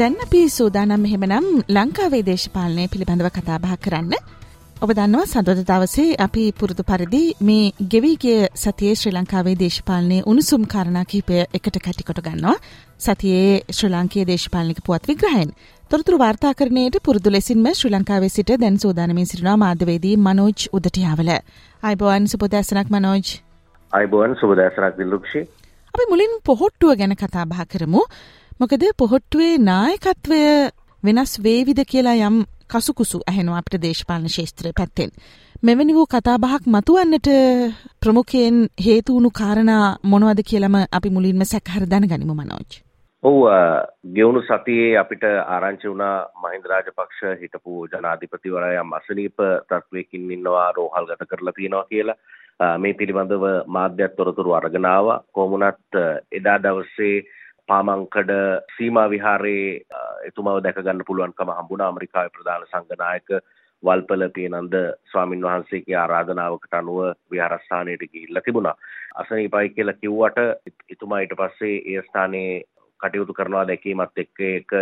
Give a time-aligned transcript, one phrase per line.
[0.00, 4.12] දැන් අපි සූදානම් එහෙමනම් ලංකාවේ දේශපාලනය පිළිබඳව කතාබහ කරන්න.
[4.82, 11.04] ඔබ දන්නවා සඳොද දවසේ අපි පුරුදු පරිදි මේ ගෙවීගේ සතියේ ශ්‍රී ලංකාවේ දේශපාලනය උණුසුම් කාරණා
[11.04, 12.54] කිහිපය එකට කැටිකොට ගන්නවා.
[12.98, 15.50] සතියේ ශ්‍රී ලාංකීය දේශපාලනික පුවත් විග්‍රහයෙන්.
[15.90, 21.30] තොරතුරු වාර්තාකරණයට පුරුදු ලෙසින්ම ශ්‍රී ලංකාවේ සිට දැන් සූදානමින් සිටිනවා මාධ්‍යවේදී මනෝජ් උදටියාවල.
[21.82, 23.28] අයිබෝවන් සුබදැසනක් මනෝජ්.
[23.92, 25.48] අයිබෝවන් සුබදැසනක් දිල්ලුක්ෂි.
[25.94, 28.02] අපි මුලින් පොහොට්ටුව ගැන කතා බහ කරමු.
[28.60, 30.38] මොකද පොහොට්ටුවේ නායකත්වය
[31.02, 32.38] වෙනස් වේවිද කියලා යම්
[32.70, 35.12] කසුකුසු ඇහෙනවා අපිට දේශපාලන ශේත්‍රය පැත්තෙන්.
[35.62, 37.28] මෙවැනි වූ කතාබහක් මතුවන්නට
[38.02, 42.68] ප්‍රමුඛයෙන් හේතුවුණු කාරණා මොනවද කියලම අපි මුලින්ම සැකහර දැනගනිමු මනෝජ්.
[43.22, 43.38] ඔව්
[44.14, 51.86] ගෙවුණු සතියේ අපිට ආරංචි වුණා මහින්ද රාජපක්ෂ හිටපු ජනාධිපතිවරයා අසනීප තත්වයකින් ඉන්නවා රෝහල්ගත කරලා තියෙනවා
[51.86, 57.16] කියලා මේ පිළිබඳව මාධ්‍යත් තොරතුරු අරගෙන ආවා කොමුණත් එදා දවසේ
[57.68, 58.32] පාමංකඩ
[58.76, 59.70] සීමා විහාරයේ
[60.28, 63.28] එතුමාව දැක ගන්න පුළුවන්කම හම්බුණා ඇමරිකාවේ ප්‍රධාන සංඝනායක
[63.82, 64.74] වල්පල පියනන්ද
[65.10, 68.76] ස්වාමින් වහන්සේගේ ආරාධනාවකට අනුව විහාරස්ථානයට ගිහිල්ලා තිබුණා.
[69.16, 70.38] අසනීපයි කියලා කිව්වට
[70.90, 72.62] එතුමා ඊට පස්සේ ඒ ස්ථානයේ
[73.00, 74.72] කටයුතු කරනවා දැකීමත් එක්ක එක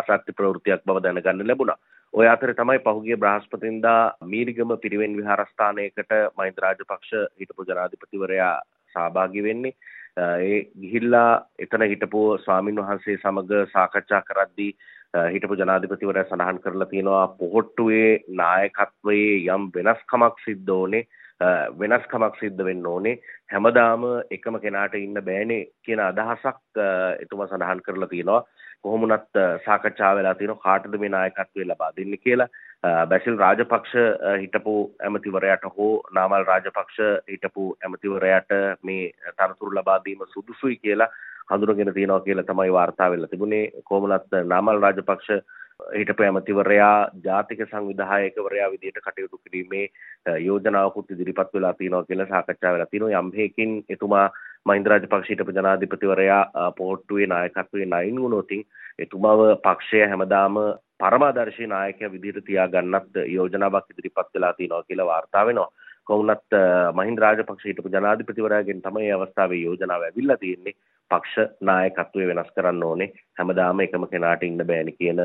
[0.00, 1.78] අසත්‍ය ප්‍රවෘත්තියක් බව දැනගන්න ලැබුණා.
[2.14, 8.54] ඔය අතරේ තමයි පහුගිය බ්‍රහස්පතින්දා මීරිගම පිරිවෙන් විහාරස්ථානයකට මහින්ද රාජපක්ෂ හිටපු ජනාධිපතිවරයා
[8.94, 9.76] සහභාගී වෙන්නේ.
[10.16, 14.70] ඒ ගිහිල්ලා එතන හිටපු ස්වාමින් වහන්සේ සමග සාකච්ඡා කරද්දී
[15.32, 21.06] හිටපු ජනාධිපතිවරයා සඳහන් කරලා තියෙනවා පොහොට්ටුවේ නායකත්වයේ යම් වෙනස්කමක් සිද්ධ ඕනේ
[21.40, 23.20] වෙනස්කමක් සිද්ධ වෙන්න ඕනේ.
[23.48, 26.80] හැමදාම එකම කෙනාට ඉන්න බෑනේ කියන අදහසක්
[27.20, 28.44] එතුමා සඳහන් කරලා තියෙනවා.
[28.84, 32.48] කොහොමුණත් සාකච්ඡා වෙලා තියෙනවා කාටද මේ නායකත්වය ලබා දෙන්නේ කියලා.
[33.10, 33.94] බැසිල් රාජපක්ෂ
[34.42, 36.98] හිටපු ඇමතිවරයට හෝ නාමල් රාජපක්ෂ
[37.28, 41.10] හිටපු ඇමතිවරයට මේ තනතුරු ලබාදීම සුදුසුයි කියලා
[41.50, 43.70] හඳුරගෙන තියෙනවා කියලා තමයි වාර්තා වෙලා තිබුණේ.
[43.84, 45.30] කොහොමලත් නාමල් රාජපක්ෂ
[45.94, 49.86] හිටපු ඇමතිවරයා ජාතික සංවිධායකවරයා විදිහට කටයුතු කිරීමේ
[50.40, 53.20] යෝජනාවකුත් ඉදිරිපත් වෙලා තියෙනවා කියලා සාකච්ඡා වෙලා තියෙනවා.
[53.20, 54.30] යම් හේකින් එතුමා
[54.66, 58.62] මහින්ද රාජපක්ෂ හිටපු ජනාධිපතිවරයා පොහොට්ටුවේ නායකත්වයේ නයින් වුණොතින්
[58.98, 60.56] එතුමාව පක්ෂය හැමදාම
[60.98, 65.70] පරමාදර්ශී නායකයා විදිහට තියාගන්නත් යෝජනාවක් ඉදිරිපත් වෙලා තියෙනවා කියලා වාර්තා වෙනවා.
[66.04, 66.58] කොහොමත්
[66.98, 70.76] මහින්ද රාජපක්ෂ හිටපු ජනාධිපතිවරයාගෙන් තමයි අවස්ථාවේ යෝජනාව ඇවිල්ලා තියෙන්නේ.
[71.10, 73.12] පක්ෂ නායකත්වය වෙනස් කරන්න ඕනේ.
[73.38, 75.22] හැමදාම එකම කෙනාට ඉන්න බෑනේ කියන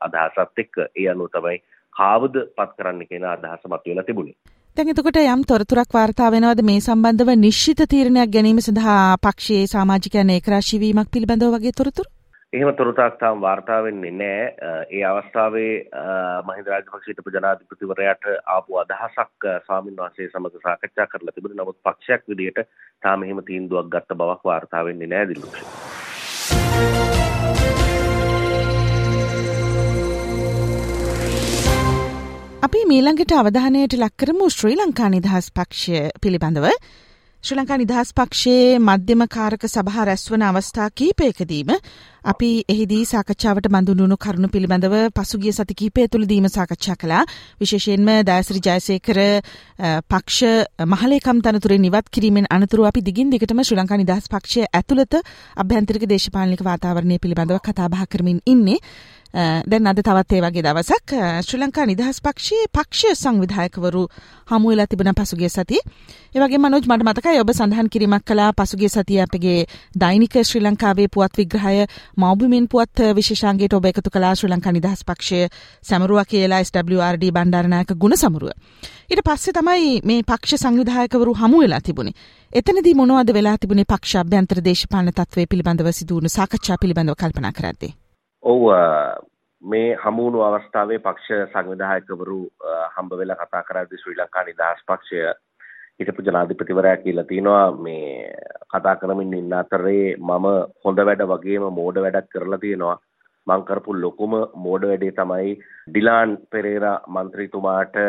[0.00, 1.58] අදහසත් එක්ක ඒ අනුව තමයි
[1.92, 4.38] කාවද පත් කරන්න කියන අදහස මතුවලා තිබුණේ.
[4.76, 10.78] දැන් එතකොට යම් තොරතුරක් වාර්තා වෙනවද මේ සම්බන්ධව නිශ්චිත තීරණයක් ගැනීම සඳහා පක්ෂයේ සමාජිකයන් ඒකරාශී
[10.82, 12.06] වීමක් පිළිබඳව වගේ තොරතුරු?
[12.52, 14.86] එහෙම තොරතුරක් තාම වාර්තා වෙන්නේ නැහැ.
[14.90, 15.74] ඒ අවස්ථාවේ
[16.46, 21.62] මහින්ද රාජපක්ෂ හිටපු ජනාධිපතිවරයාට ආපු අදහසක් ස්වාමින් වහන්සේ සමග සාකච්ඡා කරලා තිබුණේ.
[21.62, 22.70] නමුත් පක්ෂයක් විදිහට
[23.02, 25.99] තාම එහෙම තීන්දුවක් ගත්ත බවක් වාර්තා වෙන්නේ නැහැ දිලුක්ෂ.
[32.70, 36.66] අපි මීළඟට අවධානයට ලක් කරමු ශ්‍රී ලංකා නිදහස් පක්ෂය පිළිබඳව.
[37.44, 41.72] ශ්‍රී ලංකා නිදහස් පක්ෂයේ මධ්‍යම කාරක සභා රැස්වන අවස්ථා කීපයකදීම
[42.24, 47.24] අපි එහිදී සාකච්ඡාවට බඳුනුණු කරුණු පිළිබඳව පසුගිය සති කිහිපය තුළදීම සාකච්ඡා කළා.
[47.60, 49.20] විශේෂයෙන්ම දයසිරි ජයසේකර
[50.06, 50.40] පක්ෂ
[50.86, 55.22] මහලේකම් තනතුරෙන් ඉවත් කිරීමෙන් අනතුරු අපි දිගින් දිගටම ශ්‍රී ලංකා නිදහස් පක්ෂය ඇතුළත
[55.56, 58.78] අභ්‍යන්තරික දේශපාලනික වාතාවරණය පිළිබඳව කතා බහ කරමින් ඉන්නේ.
[59.32, 64.02] දැන් අද තවත් ඒ වගේ දවසක් ශ්‍රී ලංකා නිදහස් පක්ෂයේ පක්ෂ සංවිධායකවරු
[64.48, 65.82] හමු වෙලා තිබෙන පසුගිය සතියේ.
[66.34, 71.08] ඒ වගේම මනෝජ් මට මතකයි ඔබ සඳහන් කිරීමක් කළා පසුගිය සතියේ අපගේ දෛනික ශ්‍රී ලංකාවේ
[71.08, 75.46] පුවත් විග්‍රහය මෞබිමින් පුවත් විශේෂාංගයට ඔබ එකතු කළා ශ්‍රී ලංකා නිදහස් පක්ෂය
[75.82, 78.50] සැමරුවා කියලා SWRD බණ්ඩාරනායක ගුණ සමරුව.
[79.10, 82.18] ඊට පස්සේ තමයි මේ පක්ෂ සංවිධායකවරු හමු වෙලා තිබුණේ.
[82.52, 87.92] එතනදී මොනවද වෙලා තිබුණේ පක්ෂ අභ්‍යන්තර දේශපාලන තත්ත්වය පිළිබඳව සිදුවුණු සාකච්ඡා පිළිබඳව කල්පනා කරද්දී?
[88.42, 88.62] ඔව්
[89.62, 92.40] මේ හමුණු අවස්ථාවේ පක්ෂ සංවිධායකවරු
[92.94, 95.20] හම්බ වෙලා කතා කරද්දී ශ්‍රී ලංකා නිදහස් පක්ෂය
[96.00, 98.32] හිටපු ජනාධිපතිවරයා කියලා තිනවා මේ
[98.70, 100.46] කතා කරමින් ඉන්න අතරේ මම
[100.84, 102.96] හොඳ වැඩ වගේම මෝඩ වැඩක් කරලා තියෙනවා
[103.46, 105.52] මං කරපු ලොකුම මෝඩ වැඩේ තමයි
[105.88, 108.00] ඩිලාන් පෙරේරා මන්ත්‍රීතුමාට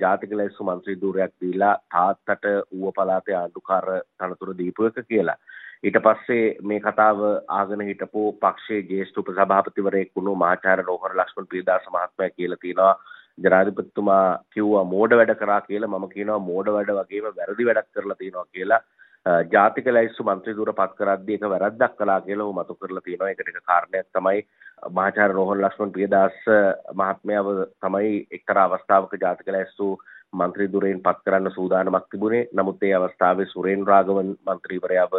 [0.00, 3.86] ජාතික ලැයිස්තු මන්ත්‍රී ධූරයක් දීලා තාත්තට ඌව පළාතේ ආණ්ඩුකාර
[4.18, 5.38] තනතුර දීපු එක කියලා.
[5.82, 12.30] ඊට පස්සේ මේ කතාව ආගෙන හිටපු පක්ෂයේ ජ්‍යෙෂ්ඨ උපසභාපතිවරයෙක් වුණු මහාචාර්ය රෝහණ ලක්ෂ්මන් ප්‍රියදාස මහත්මයා
[12.30, 12.94] කියලා තියෙනවා.
[13.38, 15.92] ජනාධිපතිතුමා කිව්වා මෝඩ වැඩ කරා කියලා.
[15.92, 18.80] මම කියනවා මෝඩ වැඩ වගේම වැරදි වැඩක් කරලා තියෙනවා කියලා.
[19.52, 23.28] ජාතික ලැයිස්තු මන්ත්‍රීදුර පත් කරද්දී එක වැරද්දක් කළා කියලා ඔහු මතු කරලා තියෙනවා.
[23.28, 24.46] ඒකට එක කාරණයක් තමයි
[24.92, 26.36] මහාචාර්ය රෝහණ ලක්ෂ්මන් ප්‍රියදාස
[26.94, 27.48] මහත්මයාව
[27.80, 29.88] තමයි එක්තරා අවස්ථාවක ජාතික ලැයිස්තු
[30.34, 32.48] මන්ත්‍රී දුරයෙන් පත් කරන්න සූදානමක් තිබුණේ.
[32.52, 35.14] නමුත් ඒ අවස්ථාවේ සුරේන් රාගවන් මන්ත්‍රීවරයාව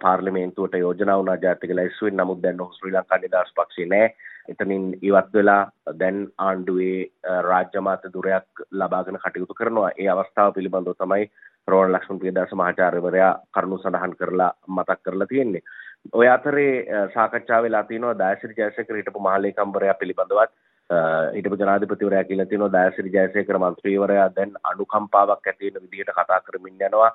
[0.00, 2.16] පාර්ලිමේන්තුවට යෝජනා වුණා ජාතික ලැයිස්තුවෙන්.
[2.16, 4.14] නමුත් දැන් ඔහු ශ්‍රී ලංකා නිදහස් පක්ෂේ නැහැ.
[4.48, 5.62] එතනින් ඉවත් වෙලා
[5.98, 7.10] දැන් ආණ්ඩුවේ
[7.42, 9.90] රාජ්‍ය මාත්‍ය දුරයක් ලබාගෙන කටයුතු කරනවා.
[9.98, 11.30] ඒ අවස්ථාව පිළිබඳව තමයි
[11.68, 15.62] රෝණ ලක්ෂ්මන් ප්‍රියදාස මහාචාර්යවරයා කරුණු සඳහන් කරලා මතක් කරලා තියෙන්නේ.
[16.12, 20.52] ඔය අතරේ සාකච්ඡා වෙලා තියෙනවා දායසිරි ජයසේකර හිටපු මහලේකම්වරයා පිළිබඳවත්
[21.34, 27.10] හිටපු ජනාධිපතිවරයා කියලා තියෙනවා දායසිරි ජයසේකර මන්ත්‍රීවරයා දැන් අනුකම්පාවක් ඇති වෙන විදිහට කතා කරමින් යනවා.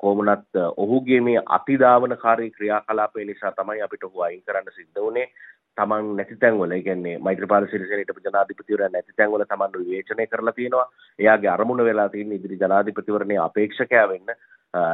[0.00, 5.28] කොහොමනත් ඔහුගේ මේ අතිධාවනකාරී ක්‍රියාකලාපය නිසා තමයි අපිට ඔහු අයින් කරන්න සිද්ධ වුණේ.
[5.76, 10.86] තමන් නැති තැන්වල ඒ කියන්නේ මෛත්‍රීපාල සිරිසේන හිටපු ජනාධිපතිවරයා නැති තැන්වල තමන් විවේචනය කරලා තියෙනවා.
[11.18, 14.38] එයාගේ අරමුණ වෙලා තියෙන ඉදිරි ජනාධිපතිවරණයේ අපේක්ෂකයා වෙන්න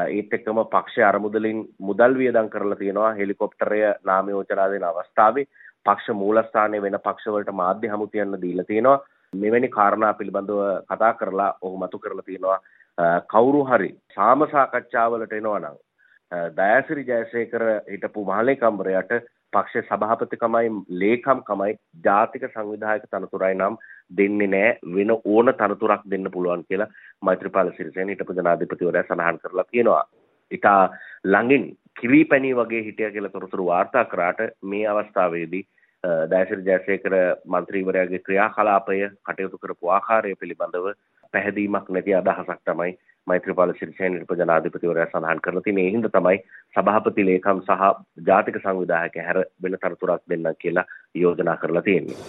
[0.09, 5.47] ඒත් එක්කම පක්ෂ අරමුදලින් මුදල් වියදම් කරලා තියෙනවා හෙලිකොප්ටරය නාම යෝජනා දෙන අවස්ථාවේ
[5.87, 9.03] පක්ෂ මූලස්ථානයේ වෙන පක්ෂවලට මාධ්‍ය හමුතියන්න දීලා තියෙනවා.
[9.33, 12.59] මෙවැනි කාරණා පිළිබඳව කතා කරලා ඔහු මතු කරලා තියෙනවා
[13.29, 15.79] කවුරු හරි සාම සාකච්ඡාවලට එනවා නම්
[16.57, 19.15] දයාසිරි ජයසේකර හිටපු මහලේකම්වරයාට
[19.53, 23.79] පක්ෂ සභාපතිකමයි ලේකම්කමයි ජාතික සංවිධායක තනතුරයි නම්
[24.13, 26.93] දෙන්නේ නෑ වෙන ඕන තනතුරක් දෙන්න පුළුවන් කියලා
[27.23, 30.05] මෛත්‍රීපාල සිරිසේන හිටපු ජනාධිපතිවරයා සඳහන් කරලා තියෙනවා.
[30.51, 30.83] ඉතා
[31.25, 31.65] ළඟින්
[31.97, 35.65] කිරි පැණි වගේ හිටිය කියලා තොරතුරු වාර්තා කරාට මේ අවස්ථාවේදී
[36.31, 37.15] දයසිරි ජයසේකර
[37.47, 40.89] මන්ත්‍රීවරයාගේ ක්‍රියාකලාපය කටයුතු කරපු ආකාරය පිළිබඳව
[41.35, 42.91] පැහැදීමක් නැති අදහසක් තමයි
[43.27, 45.87] මෛත්‍රීපාල සිරිසේන නිර්ප ජනාධිපතිවරයා සඳහන් කරලා තියෙන්නේ.
[45.87, 46.39] ඒ හින්දා තමයි
[46.77, 47.89] සභාපති ලේකම් සහ
[48.27, 52.21] ජාතික සංවිධායක හැර වෙන තනතුරක් දෙන්න කියලා යෝජනා කරලා තියෙන්නේ.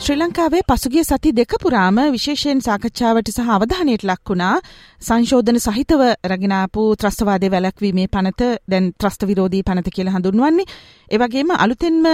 [0.00, 4.54] ශ්‍රී ලංකාවේ පසුගිය සති දෙක පුරාම විශේෂයෙන් සාකච්ඡාවට සහ අවධානයට ලක් වුණා
[5.00, 10.66] සංශෝධන සහිතව රගෙනාපු ත්‍රස්තවාදය වැලැක්වීමේ පනත දැන් ත්‍රස්ත විරෝධී පනත කියලා හඳුන්වන්නේ.
[11.10, 12.08] ඒ වගේම අලුතෙන්ම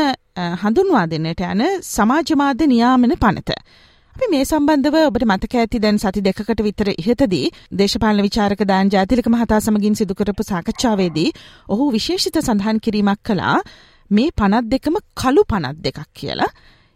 [0.63, 3.51] හඳුන්වා දෙන්නට යන සමාජමාධ්‍ය නියාමන පනත.
[4.15, 7.45] අපි මේ සම්බන්ධව ඔබට මතක ඇති දැන් සති දෙකකට විතර ඉහතදී
[7.75, 11.31] දේශපාලන විචාරක දාන් ජාතිලක මහතා සමගින් සිදු කරපු සාකච්ඡාවේදී
[11.69, 13.59] ඔහු විශේෂිත සඳහන් කිරීමක් කළා
[14.11, 16.51] මේ පනත් දෙකම කළු පනත් දෙකක් කියලා.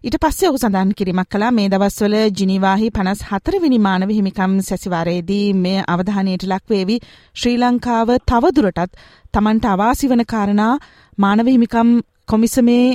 [0.04, 1.50] ඊට පස්සේ ඔහු සඳහන් කිරීමක් කළා.
[1.50, 6.96] මේ දවස්වල ජිනීවාහි 54 වෙනි මානව හිමිකම් සැසිවාරයේදී මේ අවධානයට ලක්වේවි.
[7.34, 8.96] ශ්‍රී ලංකාව තවදුරටත්
[9.32, 10.72] Tamanට අවාසි වන කාරණා
[11.18, 11.90] මානව හිමිකම්
[12.28, 12.86] කොමිසමේ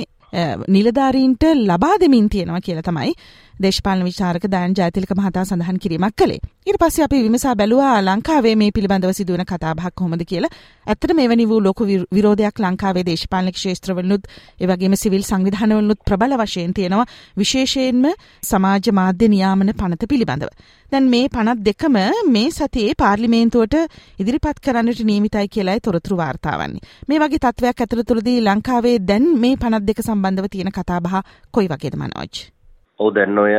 [0.68, 3.14] නිලධාරීන්ට ලබා දෙමින් තියෙනවා කියලා තමයි
[3.56, 6.40] දේශපාලන විචාරක දයන් ජයතිලක මහතා සඳහන් කිරීමක් කළේ.
[6.66, 10.50] ඊට පස්සේ අපි විමසා බැලුවා ලංකාවේ මේ පිළිබඳව සිදුවන කතාබහක් කොහොමද කියලා.
[10.86, 14.24] ඇත්තට මෙවැනි වූ ලොකු විරෝධයක් ලංකාවේ දේශපාලන ක්ෂේත්‍රවලුත්
[14.60, 17.06] ඒ වගේම සිවිල් සංවිධානවලුත් ප්‍රබල වශයෙන් තියෙනවා.
[17.36, 18.04] විශේෂයෙන්ම
[18.42, 20.50] සමාජ මාධ්‍ය නියාමන පනත පිළිබඳව.
[20.92, 21.96] දැන් මේ පනත් දෙකම
[22.28, 23.76] මේ සතියේ පාර්ලිමේන්තුවට
[24.18, 26.84] ඉදිරිපත් කරන්නට නියමිතයි කියලායි තොරතුරු වාර්තාවන්නේ.
[27.08, 31.16] මේ වගේ තත්ත්වයක් ඇතුළතුලදී ලංකාවේ දැන් මේ පනත් දෙක සම්බන්ධව තියෙන කතාබහ
[31.50, 32.55] කොයි වගේද මනෝජ්?
[33.00, 33.54] ඔව් දැන් ඔය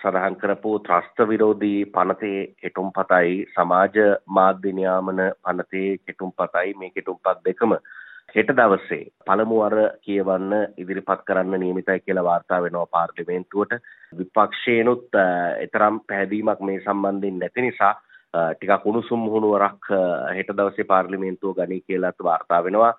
[0.00, 7.74] සඳහන් කරපු ත්‍රස්ත විරෝධී පනතේ කෙටුම්පතයි සමාජ මාධ්‍ය නියාමන පනතේ කෙටුම්පතයි මේ කෙටුම්පත් දෙකම
[8.34, 13.74] හෙට දවසේ පළමු වර කියවන්න ඉදිරිපත් කරන්න නියමිතයි කියලා වාර්තා වෙනවා පාර්ලිමේන්තුවට.
[14.12, 15.20] විපක්ෂයනුත්
[15.60, 17.94] එතරම් පැහැදීමක් මේ සම්බන්ධයෙන් නැති නිසා
[18.34, 19.92] ටිකක් උණුසුම් මුහුණුවරක්
[20.36, 22.94] හෙට දවසේ පාර්ලිමේන්තුව ගනී කියලාත් වාර්තා වෙනවා.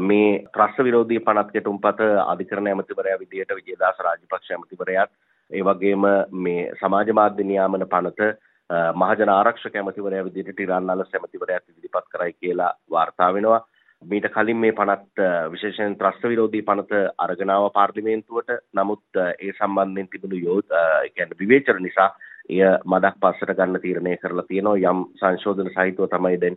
[0.00, 5.10] මේ ත්‍රස්ස විරෝධී පනත් කෙටුම්පත අධිකරණ ඇමතිවරයා විදියට විජේදාස රාජපක්ෂ ඇමතිවරයාත්
[5.50, 6.06] ඒ වගේම
[6.38, 8.30] මේ සමාජ මාධ්‍ය නියාමන පනත
[8.94, 13.60] මහජන ආරක්ෂක ඇමතිවරයා විදියට ටිරාන් නලස් ඇමතිවරයාත් ඉදිරිපත් කරයි කියලා වාර්තා වෙනවා.
[14.02, 18.50] මීට කලින් මේ පනත් විශේෂයෙන් ත්‍රස්ත විරෝධී පනත අරගෙන ආව පාර්ලිමේන්තුවට.
[18.74, 20.62] නමුත් ඒ සම්බන්ධයෙන් තිබුණු යෝජ
[21.14, 22.10] කියන්නේ විවේචන නිසා
[22.50, 26.56] එය මදක් පස්සට ගන්න තීරණය කරලා තියෙනවා යම් සංශෝධන සහිතව තමයි දැන්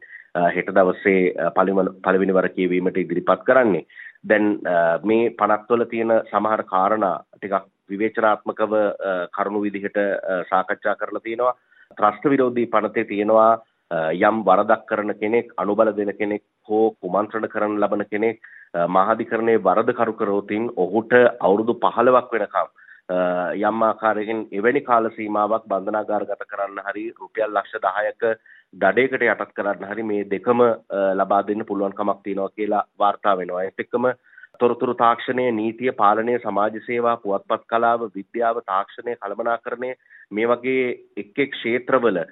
[0.51, 3.85] හෙට දවසේ පළවෙනි වර කියවීමට ඉදිරිපත් කරන්නේ.
[4.23, 4.47] දැන්
[5.03, 8.73] මේ පනත්වල තියෙන සමහර කාරණා ටිකක් විවේචනාත්මකව
[9.31, 10.00] කරුණු විදිහට
[10.50, 11.55] සාකච්ඡා කරලා තියෙනවා.
[11.97, 13.51] ත්‍රස්ත විරෝධී පනතේ තියෙනවා
[14.21, 18.39] යම් වරදක් කරන කෙනෙක් අනුබල දෙන කෙනෙක් හෝ කුමන්ත්‍රණ කරන ලබන කෙනෙක්
[18.89, 22.71] මහාධිකරණයේ වරද කරු කරෝතින් ඔහුට අවුරුදු 15ක් වෙනකම්
[23.10, 28.36] යම් ආකාරයකින් එවැනි කාල සීමාවක් බන්ධනාගාරගත කරන්න හරි රුපියල් ලක්ෂ 10ක
[28.74, 30.62] දඩයකට යටත් කරන්න හරි මේ දෙකම
[31.13, 33.63] ලබා දෙන්න පුළුවන් කමක් තියෙනවා කියලා වාර්තා වෙනවා.
[33.63, 34.07] ඒත් එක්කම
[34.60, 39.91] තොරතුරු තාක්ෂණය නීතිය පාලනය සමාජ සේවා පුවත්පත් කලාව විද්‍යාව තාක්ෂණය කළමනාකරණය
[40.31, 42.24] මේ වගේ එක් එක් ක්ෂේත්‍රවල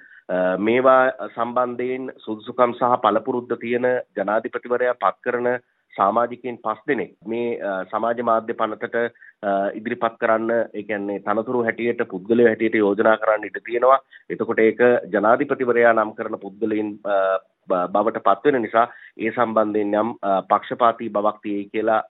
[0.58, 5.48] මේවා සම්බන්ධයෙන් සුදුසුකම් සහ පළපුරුද්ද තියෙන ජනාධිපතිවරයා පත් කරන
[5.96, 7.48] සාමාජිකයන් පස් දෙනෙක් මේ
[7.90, 8.96] සමාජ මාධ්‍ය පනතට
[9.74, 14.00] ඉදිරිපත් කරන්න ඒ කියන්නේ තනතුරු හැටියට පුද්ගලයෝ හැටියට යෝජනා කරන්න ඉඩ තියෙනවා.
[14.30, 14.82] එතකොට ඒක
[15.12, 16.92] ජනාධිපතිවරයා නම් කරන පුද්ගලයන්
[17.68, 18.86] බවට පත්වෙන නිසා
[19.18, 20.12] ඒ සම්බන්ධයෙන් යම්
[20.48, 22.02] පක්ෂපාතී බවක් තියෙයි කියලා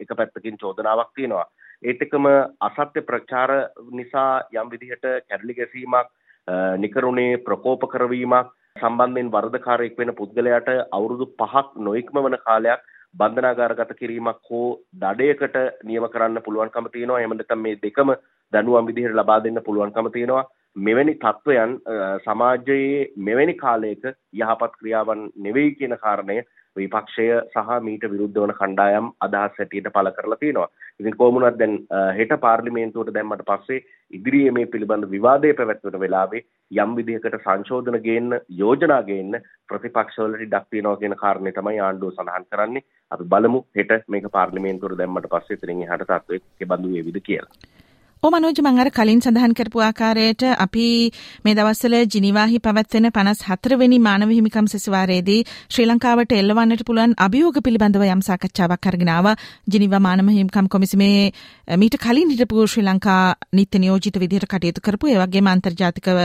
[0.00, 1.46] එක පැත්තකින් චෝදනාවක් තියෙනවා.
[1.82, 2.28] ඒත් එක්කම
[2.60, 3.50] අසත්‍ය ප්‍රචාර
[3.92, 6.14] නිසා යම් විදිහට කැරලි ගැසීමක්
[6.78, 14.66] නිකරුණේ ප්‍රකෝප කරවීමක් සම්බන්ධයෙන් වරදකාරයෙක් වෙන පුද්ගලයාට අවුරුදු පහක් නොයික්ම වන කාලයක් බන්ධනාගාරගත කිරීමක් හෝ
[14.96, 17.20] දඩයකට නියම කරන්න පුළුවන්කම තියෙනවා.
[17.20, 18.12] එහෙම නැත්නම් මේ දෙකම
[18.52, 20.44] දඬුවම් විදිහට ලබා දෙන්න පුළුවන්කම තියෙනවා.
[20.76, 21.72] මෙවැනි තත්ත්වයන්
[22.24, 26.38] සමාජයේ මෙවැනි කාලයක යහපත් ක්‍රියාවන් නෙවෙයි කියන කාරණය
[26.78, 30.68] විපක්ෂය සහ මීට විරුද්ධ වන කණ්ඩායම් අදහස් හැටියට පළ කරලා තියෙනවා.
[31.00, 31.74] ඉතින් කොහොමුණත් දැන්
[32.18, 36.44] හෙට පාර්ලිමේන්තුවට දැම්මට පස්සේ ඉදිරියේ මේ පිළිබඳ විවාදය පැවැත්වෙන වෙලාවේ
[36.82, 42.86] යම් විදිහකට සංශෝධන ගේන්න යෝජනා ගේන්න ප්‍රතිපක්ෂවලට ඉඩක් තියෙනවා කියන කාරණේ තමයි ආණ්ඩුව සඳහන් කරන්නේ.
[43.10, 47.52] අපි බලමු හෙට මේක පාර්ලිමේන්තුවට දැම්මට පස්සේ ඉතින් එහාට තත්ත්වෙ කෙබඳු වේවිද කියලා.
[48.22, 50.86] ඕමනෝජ මං අර කලින් සඳහන් කරපු ආකාරයට අපි
[51.44, 58.06] මේ දවස්වල ජිනිවාහි පැවැත්වෙන 54 වෙනි මානව හිමිකම් සැසිවාරයේදී ශ්‍රී ලංකාවට එල්ලවන්නට පුළුවන් අභියෝග පිළිබඳව
[58.06, 59.36] යම් සාකච්ඡාවක් අරගෙන ආවා.
[59.68, 61.30] ජිනිවා මානව හිමිකම් කොමිසමේ
[61.76, 63.22] මීට කලින් හිටපු ශ්‍රී ලංකා
[63.52, 66.20] නිත්‍ය නියෝජිත විදිහට කටයුතු කරපු ඒ වගේම අන්තර්ජාතිකව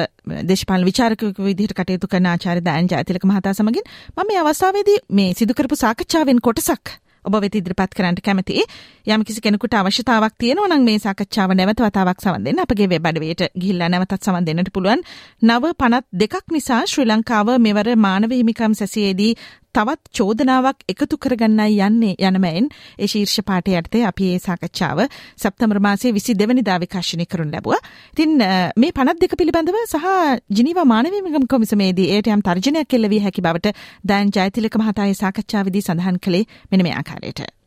[0.50, 5.54] දේශපාලන විචාරකයෙකු විදිහට කටයුතු කරන ආචාර්ය දයන් ජයතිලක මහතා සමගින් මම මේ අවස්ථාවේදී මේ සිදු
[5.54, 8.64] කරපු සාකච්ඡාවෙන් කොටසක් ඔබ වෙත ඉදිරිපත් කරන්නට කැමති.
[9.08, 13.44] යම් කිසි කෙනෙකුට අවශ්‍යතාවක් තියෙනවා නම් මේ සාකච්ඡාව නැවත වතාවක් සවන් දෙන්න අපගේ වෙබ් අඩවියට
[13.56, 15.04] ගිහිල්ලා නැවතත් සවන් දෙන්නට පුළුවන්.
[15.44, 19.32] නව පනත් දෙකක් නිසා ශ්‍රී ලංකාව මෙවර මානව හිමිකම් සැසියේදී
[19.76, 25.02] තවත් චෝදනාවක් එකතු කරගන්නයි යන්නේ යනමයින් ඒ ශීර්ෂ පාඨය යටතේ අපි ඒ සාකච්ඡාව
[25.38, 27.82] සැප්තැම්බර් මාසයේ 22 දා විකාශනය කරනු ලැබුවා.
[28.14, 28.38] ඉතින්
[28.78, 30.06] මේ 52 පිළිබඳව සහ
[30.52, 33.76] ජිනීවා මානව හිමිකම් කොමිසමේදී ඒට යම් තර්ජනයක් එල්ල විය හැකි බවට
[34.06, 37.63] දයන් ජයතිලක මහතා ඒ සාකච්ඡාවේදී සඳහන් කළේ මෙන්න මේ ආකාරයට.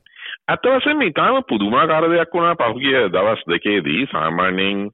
[0.48, 4.84] ඇත්ත වශයෙන්ම ඉතාම පුදුමාකාර දෙයක් වුණා පහුගිය දවස් දෙකේදී සාමාන්‍යයෙන්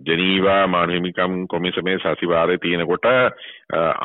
[0.00, 3.08] ජනීවා මානහිමිකම් කොමිසමේ සතිවාරය තියෙනකොට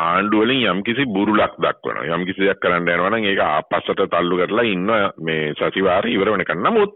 [0.03, 5.51] ආණ්ඩුවලින් යම්කිසි බුරුලක් දක්වන යම්කිසි දෙයක් කරන්න යනවා නම් ඒක ආපස්සට තල්ලු කරලා ඉන්න මේ
[5.55, 6.95] සතිවාරය ඉවර වෙනකන් නමුත්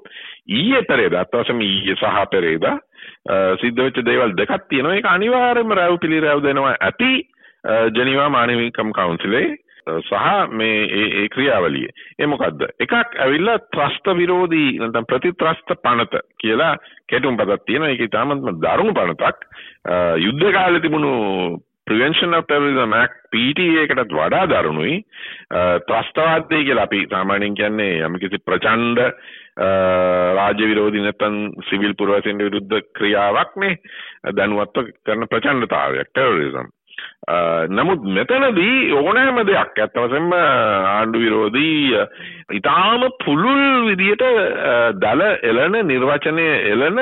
[0.52, 2.76] ඊයේ පෙරේදා අත්වසම ඊයේ සහ පෙරේදා
[3.58, 4.96] සිද්ධ වෙච්ච දේවල් දෙකක් තියෙනවා.
[4.96, 7.14] ඒක අනිවාර්යයෙන්ම රැව් පිළිරැව් දෙනවා ඇති
[7.94, 9.48] ජනීවා මානවිකම් කවුන්සිලේ
[10.00, 11.88] සහ මේ ඒ ක්‍රියාවලිය.
[12.20, 12.66] ඒ මොකද්ද?
[12.80, 16.74] එකක් ඇවිල්ලා ත්‍රස්ත විරෝධී නැත්නම් ප්‍රතිත්‍රස්ත පනත කියලා
[17.08, 17.94] කෙටුම්පතක් තියෙනවා.
[17.94, 19.48] ඒක ඉතාමත්ම දරුණු පනතක්.
[20.18, 21.14] යුද්ධ කාලේ තිබුණු
[21.88, 24.96] Prevention of Terrorism Act PTA එකටත් වඩා දරුණුයි.
[25.88, 29.00] ත්‍රස්තවාදය කියලා අපි සාමාන්‍යයෙන් කියන්නේ යම්කිසි ප්‍රචණ්ඩ
[30.38, 31.38] රාජ්‍ය විරෝධී නැත්නම්
[31.70, 33.80] සිවිල් පුරවැසියන් විරුද්ධ ක්‍රියාවක් නේ
[34.34, 36.68] දැනුවත්ව කරන ප්‍රචණ්ඩතාවයක් ටෙරරිසම්.
[37.70, 42.04] නමුත් මෙතනදී ඕනෑම දෙයක් ඇත්ත වශයෙන්ම ආණ්ඩු විරෝධී
[42.54, 44.24] ඉතාම පුළුල් විදියට
[45.02, 47.02] දල එළන නිර්වචනය එළන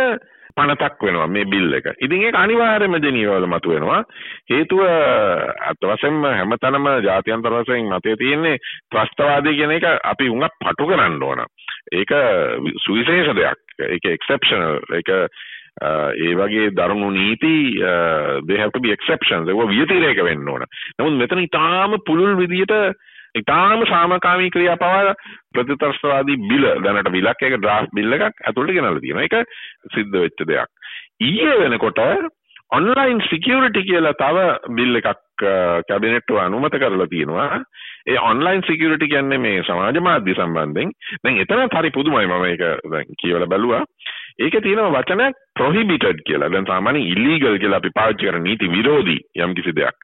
[0.55, 1.87] පනතක් වෙනවා මේ බිල් එක.
[1.99, 4.03] ඉතින් ඒක අනිවාර්යයෙන්ම ජනීවවල මතුවෙනවා.
[4.49, 4.81] හේතුව
[5.69, 11.43] අත් වශයෙන්ම හැමතැනම ජාත්‍යන්තර වශයෙන් මතය තියෙන්නේ ත්‍රස්තවාදී කියන එක අපි උඟ පටු කරන්න ඕන.
[11.91, 12.15] ඒක
[12.79, 13.59] සුවිශේෂ දෙයක්.
[13.89, 14.79] ඒක එක්සෙප්ෂනල්.
[14.95, 15.11] ඒක
[15.81, 17.55] ඒ වගේ දරුණු නීති
[18.47, 20.63] they have to be exceptions ඒවා වියතිරේක වෙන්න ඕන.
[20.99, 22.75] නමුත් මෙතන ඊටාම පුළුල් විදියට
[23.35, 25.13] ඊටාම සාමකාමී ක්‍රියා පවා
[25.53, 29.27] ප්‍රතිතරස්වාදී බිල දැනට බිලක් එක ඩ්‍රාෆ්ට් බිල් එකක් ඇතුළට ගෙනල්ලා තියෙනවා.
[29.27, 29.35] ඒක
[29.95, 30.69] සිද්ධ වෙච්ච දෙයක්.
[31.21, 31.99] ඊයේ වෙනකොට
[32.71, 35.43] ඔන්ලයින් සිකියුරිටි කියලා තව බිල් එකක්
[35.89, 37.59] කැබිනට්ටුව අනුමත කරලා තියෙනවා.
[38.07, 40.91] ඒ ඔන්ලයින් සිකියුරිටි කියන්නේ මේ සමාජ මාධ්‍ය සම්බන්ධයෙන්.
[41.23, 43.83] දැන් එතනත් හරි පුදුමයි මම ඒක දැන් කියවලා බැලුවා.
[44.39, 46.49] ඒකේ තියෙනවා වචනයක් prohibited කියලා.
[46.49, 49.95] දැන් සාමාන්‍යයෙන් illegal කියලා අපි පාවිච්චි කරන නීති විරෝධී යම් කිසි දෙයක්.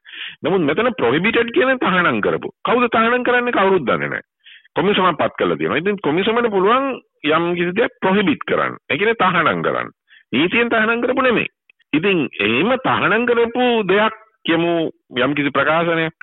[0.42, 2.52] නමුත් මෙතන prohibited කියන තහනම් කරපු.
[2.64, 4.28] කවුද තහනම් කරන්නේ කවුරුත් දන්නේ නැහැ.
[4.74, 5.78] කොමිසමක් පත් කරලා තියෙනවා.
[5.78, 6.86] ඉතින් කොමිසමට පුළුවන්
[7.28, 8.80] යම් කිසි දෙයක් prohibit කරන්න.
[8.84, 9.94] ඒ කියන්නේ තහනම් කරන්න.
[10.32, 11.52] නීතියෙන් තහනම් කරපු නෙමෙයි.
[11.92, 14.72] ඉතින් එහෙම තහනම් කරපු දෙයක් කියමු
[15.18, 16.14] යම් කිසි ප්‍රකාශනයක්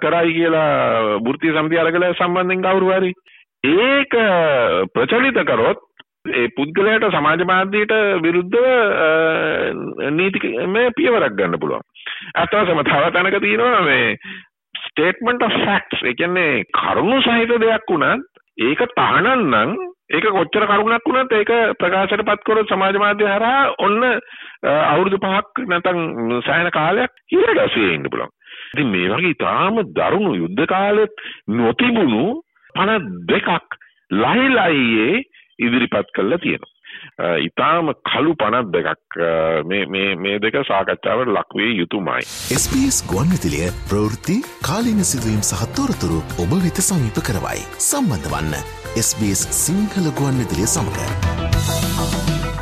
[0.00, 3.12] කරයි කියලා වෘත්තීය සමිතිය අරගල සම්බන්ධයෙන් කවුරු හරි
[3.64, 4.14] ඒක
[4.92, 5.80] ප්‍රචලිත කරොත්
[6.24, 8.66] ඒ පුද්ගලයාට සමාජ මාධ්‍යයට විරුද්ධව
[10.12, 11.84] නීතිමය පියවරක් ගන්න පුළුවන්.
[12.34, 14.06] අතවසම තව තැනක තියෙනවා මේ
[14.84, 16.00] ස්ටේට්මන්ට් ඔෆ් ෆැක්ට්ස්.
[16.02, 18.24] ඒ කියන්නේ කරුණු සහිත දෙයක් වුණත්
[18.58, 19.76] ඒක තහනම් නම්
[20.10, 24.00] ඒක කොච්චර කරුණක් වුණත් ඒක ප්‍රකාශයට පත් කරොත් සමාජ මාධ්‍ය හරහා ඔන්න
[24.64, 28.32] අවුරුදු පහක් නැත්නම් සෑහෙන කාලයක් හිර ගැසී ඉන්න පුළුවන්.
[28.72, 32.24] ඉතින් මේ වගේ ඉතාම දරුණු යුද්ධ කාලෙත් නොතිබුණු
[32.74, 33.80] පණ දෙකක්
[34.14, 35.22] ලහිලයියේ
[35.58, 36.72] ඉදිරිපත් කළා තියෙනවා.
[37.40, 39.18] ඉතාම කළු පනත් දෙකක්
[40.22, 42.22] මේ දෙක සාකච්ඡාවට ලක්වේ යුතුමයි.
[42.56, 44.36] SBS ගුවන්විතිලිය ප්‍රවෘත්ති
[44.68, 47.62] කාලීන සිදුවීම් සහත්තෝරතුරු ඔබ වෙත සමීප කරවයි.
[47.80, 48.54] සම්බන්ධ වන්න
[48.98, 51.00] SBS සිංහල ගුවන්විතිලිය සමඟ.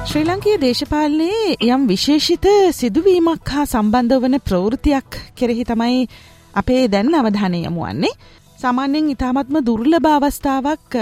[0.04, 6.08] ශ්‍රී ලංකයේ දේශපාලනයේ යම් විශේෂිත සිදුවීමක් හා සම්බන්ධ වන ප්‍රවෘතියක් කෙරෙහි තමයි
[6.54, 8.16] අපේ දැන් අවධානය යමු වන්නේ.
[8.58, 10.98] සාමාන්‍යයෙන් ඉතාමත්ම දුර්ලභ අවස්ථාවක්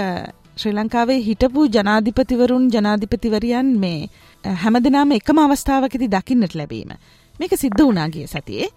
[0.57, 3.99] ශ්‍රී ලංකාවේ හිටපු ජනාධිපතිවරුන් ජනාධිපතිවරියන් මේ
[4.63, 6.89] හැමදිනාම එකම අවස්ථාවකති දකින්නට ලැබීම.
[7.39, 8.67] මේක සිද්ධ වනාගේ සතියේ.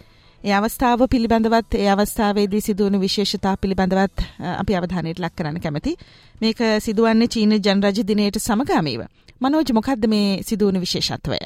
[0.45, 5.97] ඒ අවස්ථාව පිළිබඳවත් ඒ අවස්ථාවේදී සිදුවන විශේෂතා පිළිබඳවත් අපි අවධානයට ලක් කරන්න කැමති.
[6.41, 9.03] මේක සිදුවන්නේ චීන ජනරජ දිනයට සමගාමීව.
[9.41, 11.41] මනෝජ මොකක්ද මේ සිදුවන විශේෂත්වය?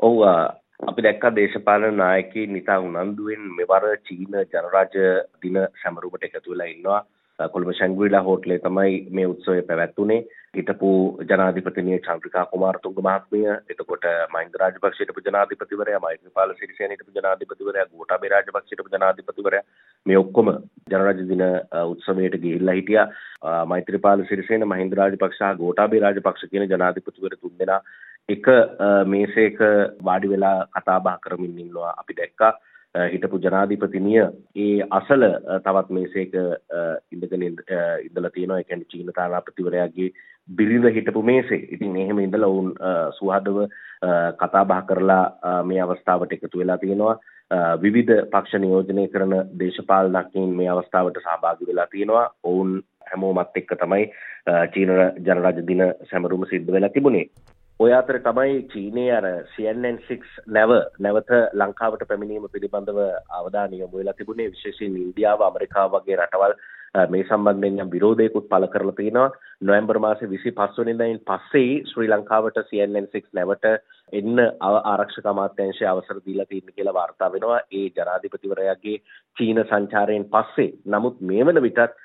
[0.00, 0.22] ඔව්
[0.88, 4.94] අපි දැක්කා දේශපාලන නායකයින් නිතා උනන්දුවෙන් මෙවර චීන ජනරාජ
[5.42, 7.02] දින සැමරුමට එකතු වෙලා ඉන්නවා.
[7.38, 10.20] කොළඹ ශැංග්‍රීලා හෝටලේ තමයි මේ උත්සවය පැවැත්වුණේ.
[10.56, 10.90] හිටපු
[11.30, 18.74] ජනාධිපතිනිය චන්ද්‍රිකා කුමාරතුංග මහත්මිය, එතකොට මහින්ද රාජපක්ෂ හිටපු ජනාධිපතිවරයා, මෛත්‍රීපාල සිරිසේන හිටපු ජනාධිපතිවරයා, ගෝඨාභය රාජපක්ෂ
[18.74, 19.64] හිටපු ජනාධිපතිවරයා
[20.06, 20.52] මේ ඔක්කොම
[20.92, 21.44] ජනරාජ දින
[21.92, 23.06] උත්සවයට ගිහිල්ලා හිටියා.
[23.66, 27.80] මෛත්‍රීපාල සිරිසේන, මහින්ද රාජපක්ෂ සහ ගෝඨාභය රාජපක්ෂ කියන ජනාධිපතිවරු තුන්දෙනා
[28.28, 28.46] එක
[29.06, 29.58] මේසයක
[30.04, 32.52] වාඩි වෙලා කතා බහ කරමින් ඉන්නවා අපි දැක්කා.
[32.94, 34.20] හිටපු ජනාධිපතිනිය
[34.56, 35.24] ඒ අසල
[35.60, 36.34] තවත් මේසේක
[37.12, 40.10] ඉඳගෙන ඉඳලා තියෙනවා ඒ කියන්නේ චීන තානාපතිවරයාගේ
[40.48, 41.60] බිරිඳ හිටපු මේසේ.
[41.70, 42.72] ඉතින් එහෙම ඉඳලා වුන්
[43.18, 43.58] සුහදව
[44.38, 47.16] කතා බහ කරලා මේ අවස්ථාවට එකතු වෙලා තියෙනවා.
[47.78, 52.28] විවිධ පක්ෂ නියෝජනය කරන දේශපාලනඥයින් මේ අවස්ථාවට සහභාගී වෙලා තියෙනවා.
[52.44, 54.06] ඔවුන් හැමෝමත් එක්ක තමයි
[54.72, 57.26] චීන ජනරාජ දින සැමරුම සිද්ධ වෙලා තිබුණේ.
[57.80, 63.00] ඔය අතර තමයි චීනයේ අර CNN6 නැව නැවත ලංකාවට පැමිණීම පිළිබඳව
[63.38, 64.52] අවධානය යොමු වෙලා තිබුණේ.
[64.52, 66.54] විශේෂයෙන් ඉන්දියාව ඇමරිකාව වගේ රටවල්
[67.10, 69.26] මේ සම්බන්ධයෙන් යම් විරෝධයකුත් පළ කරලා තිනවා
[69.62, 73.66] නොවැම්බර් මාසේ 25 වෙනිදායින් පස්සේ ශ්‍රී ලංකාවට CNN6 නැවට
[74.12, 77.60] එන්න ආරක්ෂක අමාත්‍යාංශය අවසර දීලා තියෙන කියලා වාර්තා වෙනවා.
[77.72, 78.96] ඒ ජනාධිපතිවරයාගේ
[79.36, 80.70] චීන සංචාරයෙන් පස්සේ.
[80.86, 82.00] නමුත් මේ වන විටත්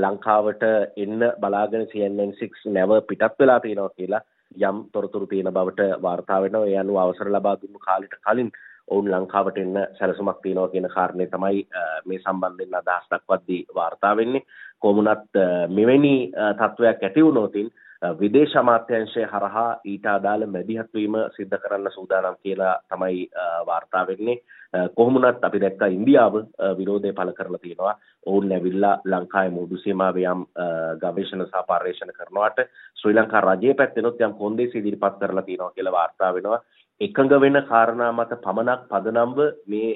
[0.00, 0.68] ලංකාවට
[0.98, 4.24] එන්න බලාගෙන CNN6 නැව පිටත් වෙලා තියෙනවා කියලා
[4.60, 6.66] යම් තොරතුරු තියෙන බවට වාර්තා වෙනවා.
[6.66, 8.50] ඒ අනුව අවසර ලබා දුන්නු කාලෙට කලින්
[8.88, 11.66] ඔවුන් ලංකාවට එන්න සැලසුමක් තියෙනවා කියන කාරණේ තමයි
[12.06, 14.42] මේ සම්බන්ධයෙන් අදහස් දක්වද්දී වාර්තා වෙන්නේ.
[14.78, 17.70] කොමුණත් මෙවැනි තත්ත්වයක් ඇති වුණොතින්
[18.02, 23.28] විදේශ අමාත්‍යංශය හරහා ඊට අදාළ මැදිහත් වීම සිද්ධ කරන්න සූදානම් කියලා තමයි
[23.66, 24.42] වාර්තා වෙන්නේ.
[24.72, 27.92] Uh, කොහොමුණත් අපි දැක්කා ඉන්දියාව uh, විරෝධය පළ කරලා තියෙනවා.
[28.26, 32.62] ඔවුන් ඇවිල්ලා ලංකාවේ මුහුදු සීමාවේ යම් uh, ගවේෂණ සහ පර්යේෂණ කරනවාට
[33.00, 36.60] ශ්‍රී ලංකා රජයේ පැත්තෙනොත් යම් කොන්දේසි ඉදිරිපත් කරලා තියෙනවා කියලා වාර්තා වෙනවා.
[37.00, 39.90] එකඟ වෙන කාරණා මත පමණක් පදනම්ව මේ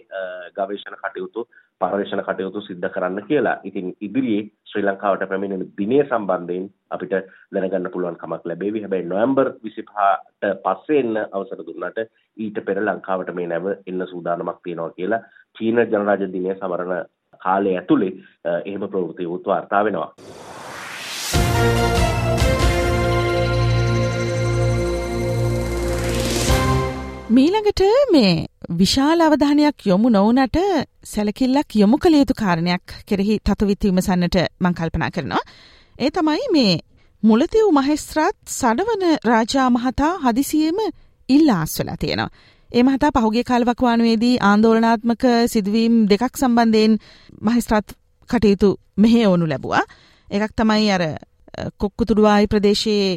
[0.59, 1.49] ගවේෂණ කටයුතු
[1.81, 3.57] පර්යේෂණ කටයුතු සිද්ධ කරන්න කියලා.
[3.65, 7.15] ඉතින් ඉදිරියේ ශ්‍රී ලංකාවට පැමිණෙන දිනය සම්බන්ධයෙන් අපිට
[7.53, 8.83] දැනගන්න පුළුවන් කමක් ලැබේවි.
[8.85, 12.01] හැබැයි නොවැම්බර් 25ට පස්සේ එන්න අවසර දුන්නාට
[12.37, 15.25] ඊට පෙර ලංකාවට මේ නැව එන්න සූදානමක් තියෙනවා කියලා
[15.57, 16.95] චීන ජනරාජ දිනය සමරන
[17.41, 18.13] කාලය ඇතුලේ
[18.61, 20.11] එහෙම ප්‍රවෘත්ති වූත් වාර්තා වෙනවා.
[27.37, 27.81] මීළඟට
[28.13, 30.59] මේ විශාල අවධානයක් යොමු නොවනට
[31.05, 35.43] සැලකිල්ලක් යොමු කළ යුතු කාරණයක් කෙරෙහි තතුවිත් විමසන්නට මං කල්පනා කරනවා.
[35.99, 36.73] ඒ තමයි මේ
[37.23, 40.79] මුලතිව් මහෙස්ත්‍රාත් සඩවන රාජා මහතා හදිසියේම
[41.29, 42.31] ඉල්ලාස් වෙලා තියෙනවා.
[42.71, 46.99] ඒ මහතා පහුගේ කාලවකවානුවේදී ආන්දෝලනාත්මක සිදුවීම් දෙකක් සම්බන්ධයෙන්
[47.43, 47.97] මහිස්ත්‍රාත්
[48.31, 49.85] කටයුතු මෙහෙ ඕනු ලැබුවා.
[50.29, 51.05] එකක් තමයි අර
[51.79, 53.09] කොක්කුතුඩුවායි ප්‍රදේශයේ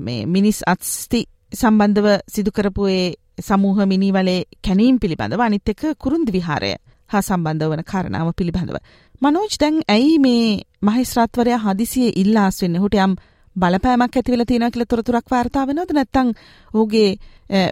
[0.00, 6.72] මේ මිනිස් අත්ස්ති සම්බන්ධව සිදුකරපු ඒ සමූහ මිනිවලේ කැනීම් පිළිබඳව අනිත් එක කුරුන්දි විහාරය
[7.10, 8.76] හා සම්බන්ධ වන කාරණාව පිළිබඳව.
[9.22, 12.80] මනෝජ් දැන් ඇයි මේ මහිස්ත්‍රාත්වරයා හදිසියේ ඉල්ලාස් වෙන්නේ?
[12.80, 13.14] ඔහුට යම්
[13.56, 16.34] බලපෑමක් ඇති වෙලා තියෙනවා කියලා තොරතුරක් වාර්තා වෙනවද නැත්නම්
[16.74, 17.10] ඔහුගේ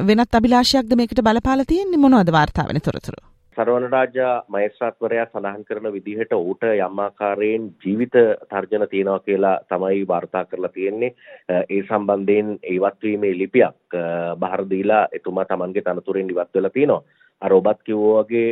[0.08, 3.31] වෙනත් අභිලාෂයක්ද මේකට බලපාලා තියෙන්නේ මොනවද වාර්තා වෙන තොරතුරු?
[3.56, 8.16] සරවනරාජා මහේස්ත්‍රාත්වරයා සඳහන් කරන විදිහට ඌට යම් ආකාරයෙන් ජීවිත
[8.50, 11.14] තර්ජන තියෙනවා කියලා තමයි වාර්තා කරලා තියෙන්නේ.
[11.50, 13.98] ඒ සම්බන්ධයෙන් ඉවත් වීමේ ලිපියක්
[14.40, 17.02] බහර දීලා එතුමා Tamanගේ තනතුරෙන් ඉවත් වෙලා තියෙනවා.
[17.42, 18.48] අර ඔබත් කිව්වා වගේ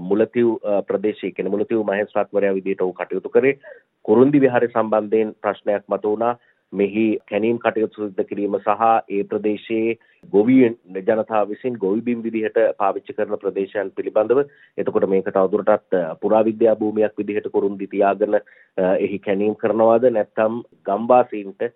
[0.00, 0.48] මුලතිව්
[0.86, 3.58] ප්‍රදේශයේ කියන්නේ මුලතිව් මහේස්ත්‍රාත්වරයා විදිහට ඌ කටයුතු කරේ
[4.04, 6.38] කුරුන්දි විහාරය සම්බන්ධයෙන් ප්‍රශ්නයක් මතුවුණා.
[6.72, 13.36] මෙහි කැනීම් කටයුතු සිද්ධ කිරීම සහ ඒ ප්‍රදේශයේ ගොවියන් ජනතාව විසින් ගොවිබිම් විදිහට පාවිච්චි කරන
[13.36, 14.42] ප්‍රදේශයන් පිළිබඳව
[14.78, 18.40] එතකොට මේක තවදුරටත් පුරාවිද්‍යා භූමියක් විදිහට කුරුන්දි තියාගෙන
[18.78, 20.10] එහි කැනීම් කරනවාද?
[20.10, 21.70] නැත්නම් ගම්වාසීන්ට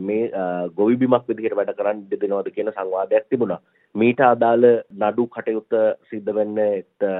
[0.00, 0.30] මේ
[0.76, 3.60] ගොවිබිමක් විදිහට වැඩ කරන්න ඉඩ දෙනවද කියන සංවාදයක් තිබුණා.
[3.94, 5.76] මීට අදාළ නඩු කටයුත්ත
[6.10, 6.58] සිද්ධ වෙන්න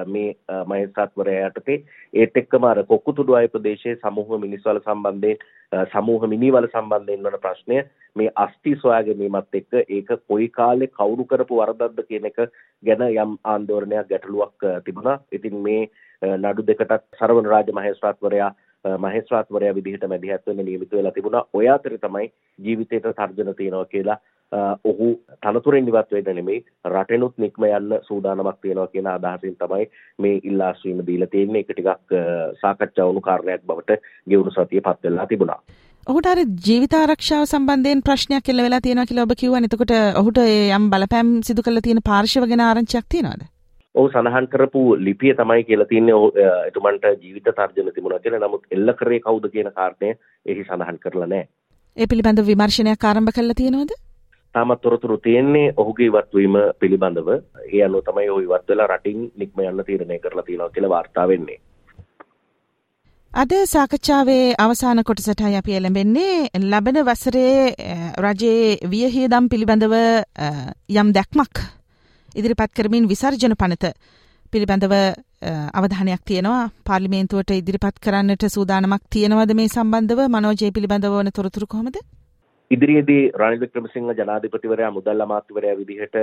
[0.07, 0.27] මේ
[0.71, 1.79] මහේස්ත්‍රාත්වරයා යටතේ
[2.15, 7.81] ඒත් එක්කම අර කොක්කුතුඩු අය ප්‍රදේශයේ සමූහ මිනිස්වල සම්බන්ධයෙන් සමූහ මිනිවල සම්බන්ධයෙන් වන ප්‍රශ්නය
[8.17, 12.39] මේ අස්ති සොයා ගැනීමත් එක්ක ඒක කොයි කාලේ කවුරු කරපු වරදක්ද කියන එක
[12.83, 15.19] ගැන යම් ආందోලනයක් ගැටලුවක් තිබුණා.
[15.33, 15.83] ඉතින් මේ
[16.23, 21.47] නඩු දෙකටත් සරවන රාජ මහේස්ත්‍රාත්වරයා මහේස්ත්‍රාත්වරයා විදිහට මැදිහත් වෙන්න නියමිත වෙලා තිබුණා.
[21.53, 24.19] ඔය අතරේ තමයි ජීවිතේට තර්ජන තියෙනවා කියලා
[24.85, 25.09] ඔහු
[25.43, 31.33] තනතුරෙන් ඉවත් වෙන්න නෙමෙයි රටෙනුත් නික්ම යන්න සූදානමක් තියෙනවා කියන අදහසින් තමයි මේ ඉල්ලාස්වීම දීලා
[31.33, 31.61] තියෙන්නේ.
[31.61, 32.17] ඒක ටිකක්
[32.63, 35.61] සාකච්ඡා වුණු කාරණයක් බවට ගෙවුණු සතියේ පත් වෙලා තිබුණා.
[36.07, 39.69] ඔහුට අර ජීවිත ආරක්ෂාව සම්බන්ධයෙන් ප්‍රශ්නයක් එල්ල වෙලා තියෙනවා කියලා ඔබ කිව්වනේ.
[39.69, 43.49] එතකොට ඔහුට යම් බලපෑම් සිදු කරලා තියෙන පාර්ශව ගැන ආරංචියක් තියෙනවද?
[43.95, 46.17] ඔහු සඳහන් කරපු ලිපිය තමයි කියලා තියන්නේ
[46.67, 48.41] එතුමන්ට ජීවිත තර්ජන තිබුණා කියලා.
[48.41, 50.11] නමුත් එල්ල කරේ කවුද කියන කාරණය
[50.47, 51.49] එහි සඳහන් කරලා නැහැ.
[51.97, 53.95] ඒ පිළිබඳව විමර්ශනයක් ආරම්භ කළා තියෙනවද?
[54.55, 57.31] තාමත් තොරතුරු තියෙන්නේ ඔහුගේ ඉවත්වීම පිළිබඳව.
[57.69, 61.59] ඒ අනුව තමයි ඔහු ඉවත් වෙලා රටින් නික්ම යන්න තීරණය කරලා තියෙනවා කියලා වාර්තා වෙන්නේ.
[63.33, 67.75] අද සාකච්ඡාවේ අවසාන කොටසටයි අපි එළඹෙන්නේ ලබන වසරේ
[68.19, 69.99] රජයේ වියහියදම් පිළිබඳව
[70.95, 71.65] යම් දැක්මක්
[72.37, 73.95] ඉදිරිපත් කරමින් විසර්ජන පනත
[74.53, 74.95] පිළිබඳව
[75.75, 81.99] අවධානයක් තියෙනවා පාර්ලිමේන්තුවට ඉදිරිපත් කරන්නට සූදානමක් තියෙනවද මේ සම්බන්ධව මනෝජය පිළිබඳව වන තොරතුරු කොහොමද?
[82.71, 86.17] ඉදිරියේදී රනිල් වික්‍රමසිංහ ජනාධිපතිවරයා මුදල් අමාත්‍යවරයා විදිහට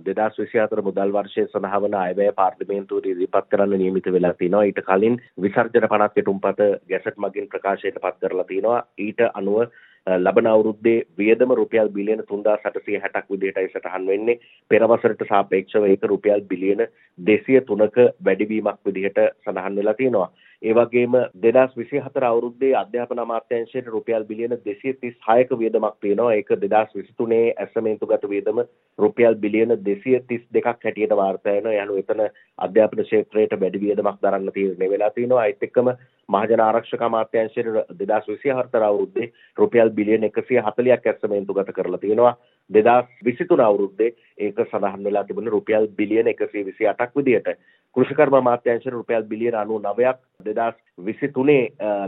[0.00, 4.64] 2024 මුදල් වර්ෂය සඳහා වන අයවැය පාර්ලිමේන්තුවට ඉදිරිපත් කරන්න නියමිත වෙලා තිනවා.
[4.64, 8.82] ඊට කලින් විසර්ජන පනත් කෙටුම්පත ගැසට් මගින් ප්‍රකාශයට පත් කරලා තිනවා.
[8.98, 9.70] ඊට අනුව
[10.06, 14.40] ලබන අවුරුද්දේ වියදම රුපියල් බිලියන 3860ක් විදිහටයි සටහන් වෙන්නේ.
[14.70, 16.86] පෙර වසරට සාපේක්ෂව ඒක රුපියල් බිලියන
[17.18, 20.30] 203ක වැඩිවීමක් විදිහට සඳහන් වෙලා තියෙනවා.
[20.62, 28.60] ඒ වගේම 2024 අවුරුද්දේ අධ්‍යාපන අමාත්‍යාංශයට රුපියල් බිලියන 236ක වියදමක් තියෙනවා ඒක 2023 ඇසමේන්තුගත වියදම
[28.98, 31.82] රුපියල් බිලියන 232ක් හැටියට වාර්තා වෙනවා.
[31.82, 32.22] යනු එතන
[32.58, 35.92] අධ්‍යාපන ක්ෂේත්‍රයට වැඩි වියදමක් දරන්න තීරණය වෙලා තිනවා ඒත් එක්කම
[36.28, 42.36] මහජන ආරක්ෂක අමාත්‍යාංශයට 2024 අවුරුද්දේ රුපියල් බිලියන 140ක් ඇසමේන්තුගත කරලා තියෙනවා.
[42.70, 47.56] 2023 අවුරුද්දේ ඒක සඳහන් වෙලා තිබුණේ රුපියල් බිලියන 128ක් විදිහට
[47.96, 51.56] කෘෂිකර්ම අමාත්‍යාංශයට රුපියල් බිලියන 99ක් 2023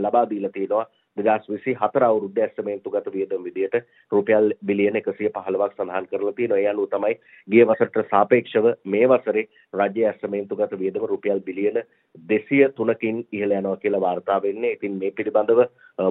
[0.01, 0.85] ලබා දීලා තියෙනවා.
[1.17, 3.75] දෙදස් විසි හතර අවුරුද්ධ ඇස්තමේන්තුගත වියදම් විදියට
[4.11, 6.59] රුපියල් බිලියන එකසිය පහළවක් සඳහන් කරලා තියෙනවා.
[6.59, 7.15] ඒ අනුව තමයි
[7.47, 11.79] ගිය වසරට සාපේක්ෂව මේ වසරේ රජ්‍ය ඇස්තමේන්තුගත වියදම රුපියල් බිලියන
[12.27, 14.73] දෙසිය තුනකින් ඉහළ යනවා කියලා වාර්තා වෙන්නේ.
[14.73, 15.63] ඉතින් මේ පිළිබඳව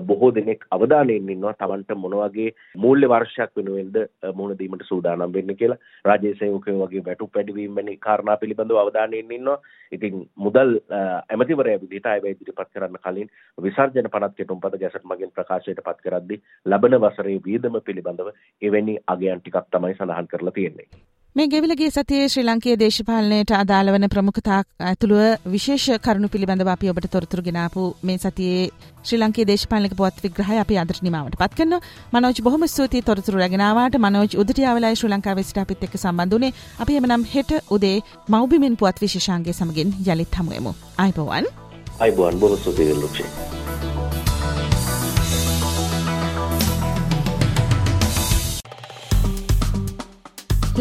[0.02, 3.96] බොහෝ දෙනෙක් අවධානයෙන් ඉන්නවා තමන්ට මොන වගේ මූල්‍ය වර්ෂයක් වෙනුවෙන්ද
[4.32, 5.78] මුහුණ දීමට සූදානම් වෙන්නේ කියලා.
[6.04, 9.58] රාජ්‍ය සේවකයෝ වගේ වැටුප් වැඩිවීම වැනි කාරණා පිළිබඳව අවධානයෙන් ඉන්නවා.
[9.92, 15.82] ඉතින් මුදල් ඇමතිවරයා විදිහට අයවැය ඉදිරිපත් කරන්න කලින් විසර්ජන පනත් කෙටුම්පත ගැස කොටසට මගින් ප්‍රකාශයට
[15.86, 18.30] පත් කරද්දි ලබන වසරේ වියදම පිළිබඳව
[18.62, 20.88] එවැනි අගයන් ටිකක් තමයි සඳහන් කරලා තියෙන්නේ.
[21.36, 24.58] මේ ගෙවිලගේ සතියේ ශ්‍රී ලංකයේ දේශපාලනයට අදාළ වන ප්‍රමුඛතා
[24.90, 28.68] ඇතුළුව විශේෂ කරුණු පිළිබඳව අපි ඔබට තොරතුරු ගෙනාපු මේ සතියේ
[29.02, 31.82] ශ්‍රී ලංකයේ දේශපාලනික පුවත් විග්‍රහය අපි අදට නිමාවට පත් කරනවා.
[32.14, 33.98] මනෝජ් බොහොම ස්තුතියි තොරතුරු රැගෙන ආවාට.
[34.06, 36.54] මනෝජ් උදටියාවලයි ශ්‍රී ලංකාවේ සිට අපිත් එක්ක සම්බන්ධ වුණේ.
[36.82, 40.78] අපි එමනම් හෙට උදේ මව්බිමින් පුවත් විශේෂාංගය සමගින් යලිත් හමුවෙමු.
[40.98, 41.52] අයිබෝවන්.
[42.00, 43.54] අයිබෝවන් බොහොම ස්තුතියි ලුක්ෂේ.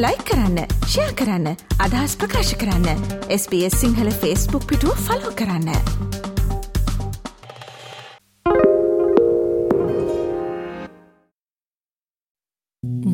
[0.02, 1.46] ලයි කරන්න ෂයා කරන්න
[1.84, 3.00] අදහස් ප්‍රකාශ කරන්න
[3.36, 5.68] SBS සිංහල ෆස්බුක් පිටුව ෆලෝ කරන්න.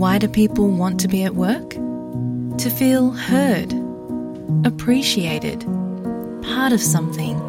[0.02, 1.70] Why do people want to be at work?
[2.62, 3.72] To feel heard,
[4.64, 5.64] appreciated,
[6.42, 7.40] part of something,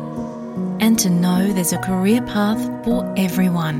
[0.79, 3.79] and to know there's a career path for everyone.